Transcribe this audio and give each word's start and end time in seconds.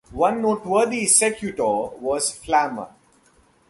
One 0.13 0.41
noteworthy 0.41 1.05
secutor 1.05 1.93
was 1.99 2.31
Flamma. 2.35 2.89